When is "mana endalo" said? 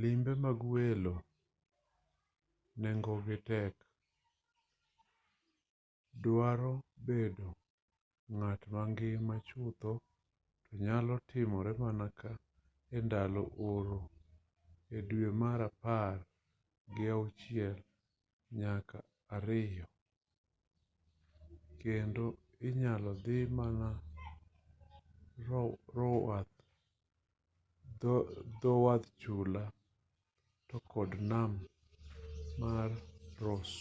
11.82-13.42